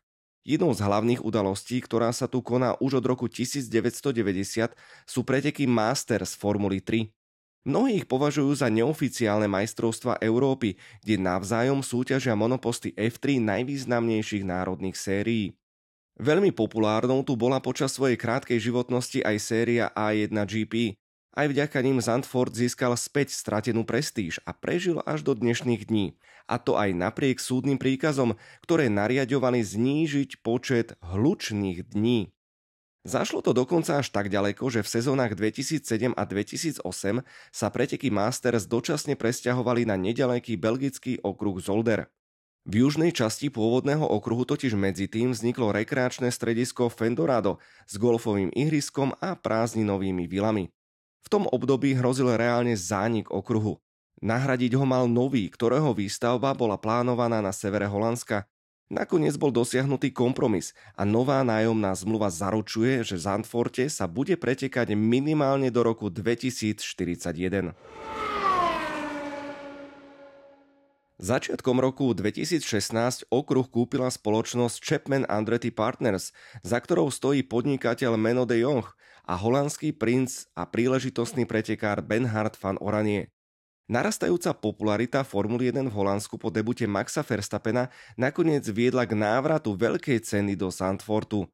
Jednou 0.47 0.71
z 0.71 0.79
hlavných 0.79 1.21
udalostí, 1.21 1.83
ktorá 1.83 2.15
sa 2.15 2.25
tu 2.25 2.39
koná 2.39 2.73
už 2.79 3.03
od 3.03 3.05
roku 3.05 3.27
1990, 3.27 4.71
sú 5.03 5.19
preteky 5.27 5.67
Masters 5.67 6.33
Formuly 6.33 6.79
3. 6.79 7.11
Mnohí 7.67 8.01
ich 8.01 8.07
považujú 8.07 8.55
za 8.55 8.71
neoficiálne 8.71 9.51
majstrovstva 9.51 10.23
Európy, 10.23 10.79
kde 11.03 11.19
navzájom 11.19 11.83
súťažia 11.83 12.33
monoposty 12.33 12.95
F3 12.95 13.43
najvýznamnejších 13.43 14.47
národných 14.47 14.95
sérií. 14.95 15.59
Veľmi 16.19 16.55
populárnou 16.55 17.23
tu 17.23 17.35
bola 17.35 17.59
počas 17.59 17.95
svojej 17.95 18.15
krátkej 18.15 18.59
životnosti 18.59 19.19
aj 19.23 19.37
séria 19.39 19.85
A1 19.91 20.35
GP, 20.47 20.95
aj 21.39 21.55
vďaka 21.55 21.79
ním 21.79 22.03
Zandford 22.03 22.51
získal 22.51 22.91
späť 22.99 23.31
stratenú 23.31 23.87
prestíž 23.87 24.43
a 24.43 24.51
prežil 24.51 24.99
až 25.07 25.23
do 25.23 25.31
dnešných 25.31 25.87
dní. 25.87 26.19
A 26.51 26.59
to 26.59 26.75
aj 26.75 26.91
napriek 26.91 27.39
súdnym 27.39 27.79
príkazom, 27.79 28.35
ktoré 28.67 28.91
nariadovali 28.91 29.63
znížiť 29.63 30.43
počet 30.43 30.99
hlučných 30.99 31.87
dní. 31.95 32.35
Zašlo 33.07 33.39
to 33.39 33.55
dokonca 33.55 34.03
až 34.03 34.11
tak 34.11 34.27
ďaleko, 34.27 34.67
že 34.67 34.83
v 34.83 34.91
sezónach 34.91 35.31
2007 35.31 36.11
a 36.19 36.23
2008 36.27 36.83
sa 37.55 37.67
preteky 37.71 38.11
Masters 38.11 38.67
dočasne 38.67 39.15
presťahovali 39.15 39.87
na 39.87 39.95
nedaleký 39.95 40.59
belgický 40.59 41.23
okruh 41.23 41.63
Zolder. 41.63 42.11
V 42.67 42.83
južnej 42.83 43.15
časti 43.15 43.47
pôvodného 43.47 44.03
okruhu 44.03 44.43
totiž 44.43 44.75
medzi 44.75 45.07
tým 45.07 45.31
vzniklo 45.31 45.71
rekreačné 45.71 46.27
stredisko 46.27 46.91
Fendorado 46.91 47.57
s 47.87 47.95
golfovým 47.95 48.51
ihriskom 48.51 49.15
a 49.23 49.33
prázdninovými 49.39 50.27
vilami. 50.27 50.67
V 51.23 51.27
tom 51.27 51.45
období 51.49 51.95
hrozil 51.95 52.31
reálne 52.33 52.73
zánik 52.75 53.29
okruhu. 53.29 53.79
Nahradiť 54.19 54.75
ho 54.75 54.83
mal 54.83 55.07
nový, 55.07 55.47
ktorého 55.47 55.95
výstavba 55.95 56.51
bola 56.51 56.75
plánovaná 56.75 57.39
na 57.39 57.55
severe 57.55 57.87
Holandska. 57.87 58.43
Nakoniec 58.89 59.37
bol 59.37 59.53
dosiahnutý 59.53 60.09
kompromis 60.09 60.73
a 60.97 61.05
nová 61.05 61.45
nájomná 61.45 61.93
zmluva 61.93 62.33
zaručuje, 62.33 63.05
že 63.05 63.21
Zandforte 63.21 63.85
sa 63.85 64.09
bude 64.09 64.33
pretekať 64.33 64.97
minimálne 64.97 65.69
do 65.69 65.85
roku 65.85 66.09
2041. 66.09 67.71
Začiatkom 71.19 71.83
roku 71.83 72.15
2016 72.15 73.27
okruh 73.27 73.67
kúpila 73.67 74.07
spoločnosť 74.07 74.79
Chapman 74.79 75.27
Andretti 75.27 75.67
Partners, 75.67 76.31
za 76.63 76.79
ktorou 76.79 77.11
stojí 77.11 77.43
podnikateľ 77.43 78.15
Meno 78.15 78.47
de 78.47 78.63
Jong 78.63 78.87
a 79.27 79.35
holandský 79.35 79.91
princ 79.91 80.47
a 80.55 80.63
príležitostný 80.63 81.43
pretekár 81.43 81.99
Benhard 81.99 82.55
van 82.63 82.79
Oranie. 82.79 83.35
Narastajúca 83.91 84.55
popularita 84.55 85.27
Formuly 85.27 85.75
1 85.75 85.91
v 85.91 85.97
Holandsku 85.99 86.39
po 86.39 86.55
debute 86.55 86.87
Maxa 86.87 87.19
Verstappena 87.19 87.91
nakoniec 88.15 88.63
viedla 88.71 89.03
k 89.03 89.11
návratu 89.11 89.75
veľkej 89.75 90.23
ceny 90.23 90.55
do 90.55 90.71
Sandfortu. 90.71 91.51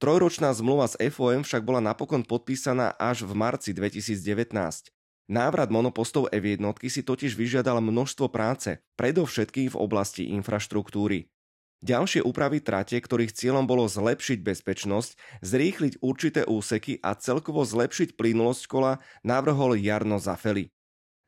Trojročná 0.00 0.56
zmluva 0.56 0.88
s 0.88 0.96
FOM 0.96 1.44
však 1.44 1.60
bola 1.60 1.84
napokon 1.84 2.24
podpísaná 2.24 2.96
až 2.96 3.28
v 3.28 3.36
marci 3.36 3.76
2019. 3.76 5.01
Návrat 5.32 5.72
monopostov 5.72 6.28
F1 6.28 6.60
si 6.92 7.00
totiž 7.00 7.32
vyžiadal 7.40 7.80
množstvo 7.80 8.28
práce, 8.28 8.84
predovšetkým 9.00 9.72
v 9.72 9.80
oblasti 9.80 10.28
infraštruktúry. 10.28 11.32
Ďalšie 11.80 12.20
úpravy 12.20 12.60
trate, 12.60 13.00
ktorých 13.00 13.32
cieľom 13.32 13.64
bolo 13.64 13.88
zlepšiť 13.88 14.44
bezpečnosť, 14.44 15.40
zrýchliť 15.40 16.04
určité 16.04 16.44
úseky 16.44 17.00
a 17.00 17.16
celkovo 17.16 17.64
zlepšiť 17.64 18.12
plynulosť 18.12 18.68
kola, 18.68 19.00
navrhol 19.24 19.80
Jarno 19.80 20.20
Zafeli. 20.20 20.68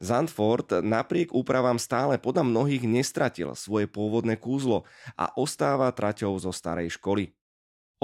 Zandford 0.04 0.84
napriek 0.84 1.32
úpravám 1.32 1.80
stále 1.80 2.20
podľa 2.20 2.44
mnohých 2.44 2.84
nestratil 2.84 3.56
svoje 3.56 3.88
pôvodné 3.88 4.36
kúzlo 4.36 4.84
a 5.16 5.32
ostáva 5.32 5.88
traťou 5.96 6.36
zo 6.36 6.52
starej 6.52 7.00
školy. 7.00 7.32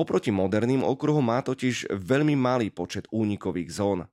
Oproti 0.00 0.32
moderným 0.32 0.80
okruhom 0.80 1.28
má 1.28 1.44
totiž 1.44 1.92
veľmi 1.92 2.40
malý 2.40 2.72
počet 2.72 3.04
únikových 3.12 3.68
zón. 3.68 4.08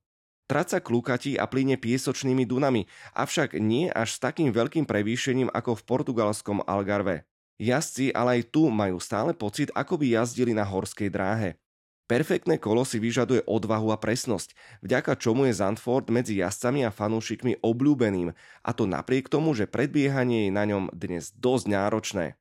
Traca 0.47 0.79
klukatí 0.79 1.35
a 1.35 1.43
plyne 1.43 1.75
piesočnými 1.75 2.47
dunami, 2.47 2.87
avšak 3.11 3.59
nie 3.59 3.91
až 3.91 4.15
s 4.15 4.23
takým 4.23 4.55
veľkým 4.55 4.87
prevýšením 4.87 5.51
ako 5.51 5.75
v 5.75 5.85
portugalskom 5.85 6.63
Algarve. 6.63 7.27
Jazdci 7.59 8.15
ale 8.15 8.39
aj 8.39 8.55
tu 8.55 8.71
majú 8.71 8.95
stále 9.03 9.35
pocit, 9.35 9.67
ako 9.75 9.99
by 9.99 10.15
jazdili 10.15 10.55
na 10.55 10.63
horskej 10.63 11.11
dráhe. 11.11 11.59
Perfektné 12.07 12.55
kolo 12.63 12.87
si 12.87 12.95
vyžaduje 12.95 13.43
odvahu 13.43 13.91
a 13.91 13.99
presnosť, 13.99 14.55
vďaka 14.79 15.19
čomu 15.19 15.43
je 15.51 15.59
Zandford 15.59 16.07
medzi 16.07 16.39
jazdcami 16.39 16.87
a 16.87 16.95
fanúšikmi 16.95 17.59
obľúbeným, 17.59 18.31
a 18.63 18.69
to 18.71 18.87
napriek 18.87 19.27
tomu, 19.27 19.51
že 19.51 19.67
predbiehanie 19.67 20.47
je 20.47 20.51
na 20.55 20.63
ňom 20.63 20.95
dnes 20.95 21.35
dosť 21.35 21.65
náročné. 21.67 22.39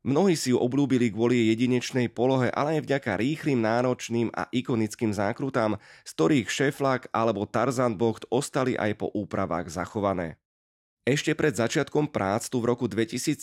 Mnohí 0.00 0.32
si 0.32 0.48
ju 0.48 0.56
obľúbili 0.56 1.12
kvôli 1.12 1.52
jedinečnej 1.52 2.08
polohe, 2.08 2.48
ale 2.56 2.80
aj 2.80 2.88
vďaka 2.88 3.20
rýchlým, 3.20 3.60
náročným 3.60 4.32
a 4.32 4.48
ikonickým 4.48 5.12
zákrutám, 5.12 5.76
z 6.08 6.10
ktorých 6.16 6.48
Šeflak 6.48 7.12
alebo 7.12 7.44
Tarzan 7.44 8.00
Bocht 8.00 8.24
ostali 8.32 8.80
aj 8.80 8.96
po 8.96 9.12
úpravách 9.12 9.68
zachované. 9.68 10.40
Ešte 11.04 11.36
pred 11.36 11.52
začiatkom 11.52 12.08
prác 12.08 12.48
tu 12.48 12.64
v 12.64 12.72
roku 12.72 12.88
2017 12.88 13.40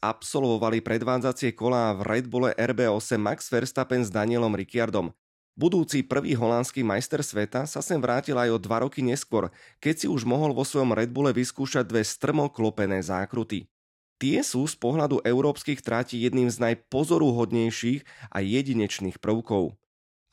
absolvovali 0.00 0.84
predvádzacie 0.84 1.56
kolá 1.56 1.96
v 1.96 2.04
Red 2.04 2.26
Bulle 2.28 2.52
RB8 2.52 3.16
Max 3.16 3.48
Verstappen 3.48 4.04
s 4.04 4.12
Danielom 4.12 4.52
Ricciardom. 4.52 5.16
Budúci 5.56 6.04
prvý 6.04 6.36
holandský 6.36 6.84
majster 6.84 7.24
sveta 7.24 7.64
sa 7.64 7.80
sem 7.80 7.96
vrátil 7.96 8.36
aj 8.36 8.50
o 8.52 8.58
dva 8.60 8.84
roky 8.84 9.00
neskôr, 9.00 9.48
keď 9.80 10.04
si 10.04 10.06
už 10.06 10.28
mohol 10.28 10.52
vo 10.52 10.68
svojom 10.68 10.92
Red 10.92 11.16
Bulle 11.16 11.32
vyskúšať 11.32 11.88
dve 11.88 12.04
strmo 12.04 12.52
klopené 12.52 13.00
zákruty. 13.00 13.72
Tie 14.18 14.42
sú 14.42 14.66
z 14.66 14.74
pohľadu 14.74 15.22
európskych 15.22 15.78
tráti 15.78 16.18
jedným 16.18 16.50
z 16.50 16.58
najpozoruhodnejších 16.58 18.02
a 18.34 18.42
jedinečných 18.42 19.22
prvkov. 19.22 19.78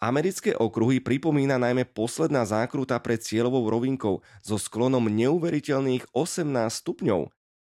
Americké 0.01 0.57
okruhy 0.57 1.01
pripomína 1.01 1.61
najmä 1.61 1.85
posledná 1.85 2.43
zákruta 2.45 2.97
pred 2.97 3.21
cieľovou 3.21 3.69
rovinkou 3.69 4.25
so 4.41 4.57
sklonom 4.57 5.05
neuveriteľných 5.09 6.05
18 6.11 6.45
stupňov. 6.69 7.29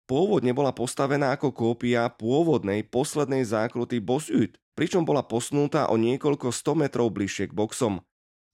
Pôvodne 0.08 0.52
bola 0.56 0.72
postavená 0.72 1.36
ako 1.36 1.52
kópia 1.52 2.08
pôvodnej 2.08 2.84
poslednej 2.88 3.44
zákruty 3.44 4.00
Bossut, 4.00 4.56
pričom 4.72 5.04
bola 5.04 5.20
posunutá 5.20 5.92
o 5.92 6.00
niekoľko 6.00 6.52
100 6.52 6.84
metrov 6.88 7.12
bližšie 7.12 7.48
k 7.48 7.56
boxom. 7.56 8.00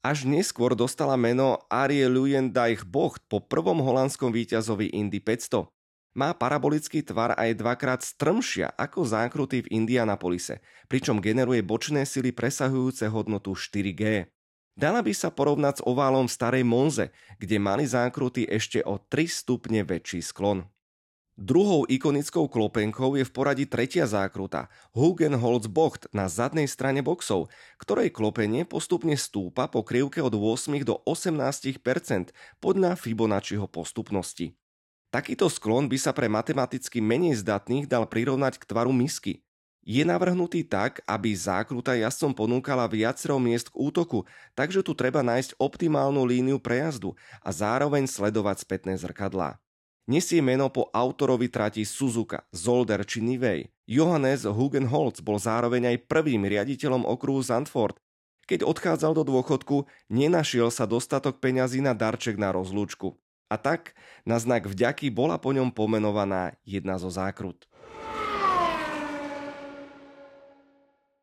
Až 0.04 0.28
neskôr 0.28 0.76
dostala 0.76 1.16
meno 1.16 1.62
Arie 1.72 2.04
Luyendijk 2.10 2.84
Bocht 2.84 3.24
po 3.26 3.40
prvom 3.40 3.80
holandskom 3.80 4.30
víťazovi 4.30 4.92
Indy 4.92 5.18
500. 5.18 5.73
Má 6.14 6.30
parabolický 6.30 7.02
tvar 7.02 7.34
a 7.34 7.50
je 7.50 7.58
dvakrát 7.58 7.98
strmšia 7.98 8.70
ako 8.78 9.02
zákruty 9.02 9.66
v 9.66 9.82
Indianapolise, 9.82 10.62
pričom 10.86 11.18
generuje 11.18 11.58
bočné 11.66 12.06
sily 12.06 12.30
presahujúce 12.30 13.10
hodnotu 13.10 13.58
4G. 13.58 14.30
Dala 14.78 15.02
by 15.02 15.10
sa 15.10 15.34
porovnať 15.34 15.82
s 15.82 15.84
oválom 15.86 16.30
starej 16.30 16.62
Monze, 16.62 17.10
kde 17.42 17.58
mali 17.58 17.82
zákruty 17.82 18.46
ešte 18.46 18.78
o 18.86 19.02
3 19.02 19.26
stupne 19.26 19.82
väčší 19.82 20.22
sklon. 20.22 20.70
Druhou 21.34 21.82
ikonickou 21.90 22.46
klopenkou 22.46 23.18
je 23.18 23.26
v 23.26 23.34
poradí 23.34 23.66
tretia 23.66 24.06
zákruta, 24.06 24.70
Hugenholz 24.94 25.66
Bocht 25.66 26.06
na 26.14 26.30
zadnej 26.30 26.70
strane 26.70 27.02
boxov, 27.02 27.50
ktorej 27.82 28.14
klopenie 28.14 28.62
postupne 28.62 29.18
stúpa 29.18 29.66
po 29.66 29.82
krivke 29.82 30.22
od 30.22 30.30
8 30.38 30.78
do 30.86 31.02
18% 31.02 31.82
podľa 32.62 32.94
Fibonacciho 32.94 33.66
postupnosti. 33.66 34.54
Takýto 35.14 35.46
sklon 35.46 35.86
by 35.86 35.94
sa 35.94 36.10
pre 36.10 36.26
matematicky 36.26 36.98
menej 36.98 37.38
zdatných 37.38 37.86
dal 37.86 38.02
prirovnať 38.02 38.58
k 38.58 38.66
tvaru 38.66 38.90
misky. 38.90 39.46
Je 39.86 40.02
navrhnutý 40.02 40.66
tak, 40.66 41.06
aby 41.06 41.30
zákruta 41.30 41.94
jazdcom 41.94 42.34
ponúkala 42.34 42.90
viacero 42.90 43.38
miest 43.38 43.70
k 43.70 43.78
útoku, 43.78 44.26
takže 44.58 44.82
tu 44.82 44.90
treba 44.90 45.22
nájsť 45.22 45.54
optimálnu 45.62 46.18
líniu 46.26 46.58
prejazdu 46.58 47.14
a 47.46 47.54
zároveň 47.54 48.10
sledovať 48.10 48.66
spätné 48.66 48.98
zrkadlá. 48.98 49.62
Nesie 50.10 50.42
meno 50.42 50.66
po 50.66 50.90
autorovi 50.90 51.46
trati 51.46 51.86
Suzuka, 51.86 52.42
Zolder 52.50 53.06
či 53.06 53.22
Nivej. 53.22 53.70
Johannes 53.86 54.42
Hugenholz 54.42 55.22
bol 55.22 55.38
zároveň 55.38 55.94
aj 55.94 56.10
prvým 56.10 56.42
riaditeľom 56.42 57.06
okruhu 57.06 57.38
Zandford. 57.38 57.94
Keď 58.50 58.66
odchádzal 58.66 59.14
do 59.14 59.22
dôchodku, 59.22 59.86
nenašiel 60.10 60.74
sa 60.74 60.90
dostatok 60.90 61.38
peňazí 61.38 61.78
na 61.78 61.94
darček 61.94 62.34
na 62.34 62.50
rozlúčku. 62.50 63.14
A 63.54 63.56
tak 63.56 63.94
na 64.26 64.34
znak 64.42 64.66
vďaky 64.66 65.14
bola 65.14 65.38
po 65.38 65.54
ňom 65.54 65.70
pomenovaná 65.70 66.58
jedna 66.66 66.98
zo 66.98 67.06
zákrut. 67.06 67.70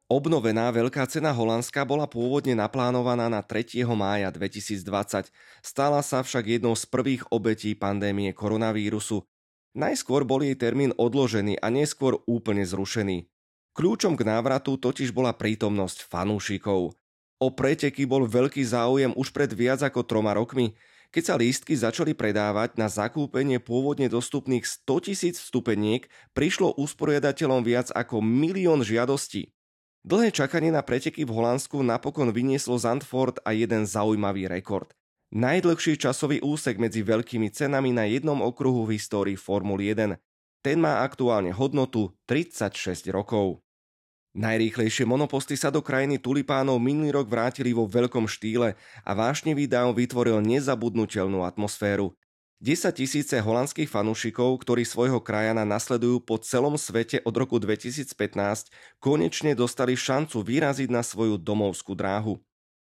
Obnovená 0.08 0.72
veľká 0.72 1.04
cena 1.12 1.36
Holandska 1.36 1.84
bola 1.84 2.08
pôvodne 2.08 2.56
naplánovaná 2.56 3.28
na 3.28 3.44
3. 3.44 3.84
mája 3.96 4.32
2020, 4.32 5.28
stala 5.60 6.00
sa 6.00 6.24
však 6.24 6.60
jednou 6.60 6.72
z 6.76 6.88
prvých 6.88 7.28
obetí 7.36 7.76
pandémie 7.76 8.32
koronavírusu. 8.32 9.28
Najskôr 9.76 10.24
bol 10.24 10.44
jej 10.44 10.56
termín 10.56 10.96
odložený 10.96 11.60
a 11.60 11.68
neskôr 11.68 12.20
úplne 12.28 12.64
zrušený. 12.64 13.28
Kľúčom 13.76 14.20
k 14.20 14.24
návratu 14.24 14.80
totiž 14.80 15.12
bola 15.16 15.36
prítomnosť 15.36 16.08
fanúšikov. 16.08 16.96
O 17.40 17.48
preteky 17.56 18.04
bol 18.04 18.28
veľký 18.28 18.64
záujem 18.68 19.16
už 19.16 19.32
pred 19.32 19.52
viac 19.52 19.80
ako 19.80 20.04
troma 20.04 20.36
rokmi, 20.36 20.76
keď 21.12 21.24
sa 21.28 21.36
lístky 21.36 21.76
začali 21.76 22.16
predávať 22.16 22.80
na 22.80 22.88
zakúpenie 22.88 23.60
pôvodne 23.60 24.08
dostupných 24.08 24.64
100 24.64 25.06
tisíc 25.12 25.36
vstupeniek, 25.44 26.08
prišlo 26.32 26.72
usporiadateľom 26.80 27.68
viac 27.68 27.92
ako 27.92 28.24
milión 28.24 28.80
žiadostí. 28.82 29.52
Dlhé 30.02 30.34
čakanie 30.34 30.74
na 30.74 30.82
preteky 30.82 31.28
v 31.28 31.36
Holandsku 31.36 31.84
napokon 31.86 32.34
vynieslo 32.34 32.74
Zandford 32.80 33.38
a 33.46 33.54
jeden 33.54 33.86
zaujímavý 33.86 34.50
rekord. 34.50 34.90
Najdlhší 35.32 35.96
časový 36.02 36.42
úsek 36.42 36.82
medzi 36.82 37.06
veľkými 37.06 37.54
cenami 37.54 37.94
na 37.94 38.10
jednom 38.10 38.42
okruhu 38.42 38.90
v 38.90 38.98
histórii 38.98 39.38
Formuly 39.38 39.94
1. 39.94 40.18
Ten 40.66 40.78
má 40.82 41.06
aktuálne 41.06 41.54
hodnotu 41.54 42.18
36 42.26 43.14
rokov. 43.14 43.62
Najrýchlejšie 44.32 45.04
monoposty 45.04 45.60
sa 45.60 45.68
do 45.68 45.84
krajiny 45.84 46.16
tulipánov 46.16 46.80
minulý 46.80 47.20
rok 47.20 47.28
vrátili 47.28 47.76
vo 47.76 47.84
veľkom 47.84 48.32
štýle 48.32 48.80
a 49.04 49.12
vášnevý 49.12 49.68
dáv 49.68 49.92
vytvoril 50.00 50.40
nezabudnutelnú 50.40 51.44
atmosféru. 51.44 52.16
10 52.64 52.96
tisíce 52.96 53.36
holandských 53.42 53.92
fanúšikov, 53.92 54.62
ktorí 54.64 54.88
svojho 54.88 55.20
krajana 55.20 55.68
nasledujú 55.68 56.24
po 56.24 56.40
celom 56.40 56.80
svete 56.80 57.20
od 57.28 57.34
roku 57.36 57.60
2015, 57.60 58.14
konečne 59.02 59.52
dostali 59.52 60.00
šancu 60.00 60.40
vyraziť 60.46 60.88
na 60.94 61.04
svoju 61.04 61.36
domovskú 61.36 61.92
dráhu. 61.98 62.40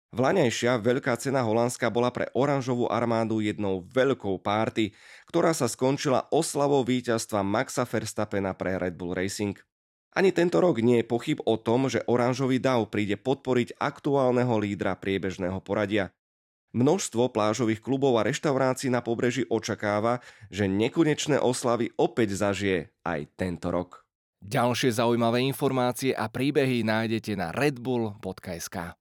Vlaňajšia 0.09 0.81
veľká 0.81 1.13
cena 1.21 1.45
Holandska 1.45 1.85
bola 1.93 2.09
pre 2.09 2.33
oranžovú 2.33 2.89
armádu 2.89 3.45
jednou 3.45 3.85
veľkou 3.93 4.41
párty, 4.41 4.97
ktorá 5.29 5.53
sa 5.53 5.69
skončila 5.69 6.25
oslavou 6.33 6.81
víťazstva 6.81 7.45
Maxa 7.45 7.85
Verstappena 7.85 8.57
pre 8.57 8.73
Red 8.81 8.97
Bull 8.97 9.13
Racing. 9.13 9.68
Ani 10.17 10.33
tento 10.33 10.57
rok 10.57 10.81
nie 10.81 11.01
je 11.01 11.09
pochyb 11.09 11.37
o 11.45 11.55
tom, 11.61 11.85
že 11.85 12.01
oranžový 12.09 12.57
dav 12.57 12.89
príde 12.89 13.13
podporiť 13.13 13.77
aktuálneho 13.77 14.57
lídra 14.57 14.97
priebežného 14.97 15.61
poradia. 15.61 16.09
Množstvo 16.69 17.33
plážových 17.33 17.81
klubov 17.81 18.21
a 18.21 18.25
reštaurácií 18.25 18.93
na 18.93 19.01
pobreží 19.01 19.45
očakáva, 19.49 20.21
že 20.53 20.69
nekonečné 20.69 21.41
oslavy 21.41 21.93
opäť 21.97 22.37
zažije 22.37 22.93
aj 23.01 23.19
tento 23.33 23.73
rok. 23.73 24.05
Ďalšie 24.39 24.93
zaujímavé 24.95 25.43
informácie 25.43 26.13
a 26.13 26.29
príbehy 26.29 26.85
nájdete 26.85 27.33
na 27.33 27.49
redbull.sk. 27.51 28.98